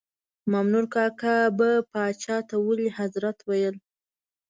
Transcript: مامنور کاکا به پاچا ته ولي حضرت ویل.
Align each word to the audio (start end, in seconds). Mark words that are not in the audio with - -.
مامنور 0.51 0.85
کاکا 0.93 1.35
به 1.57 1.69
پاچا 1.91 2.37
ته 2.49 2.55
ولي 2.65 2.87
حضرت 2.97 3.37
ویل. 3.49 3.75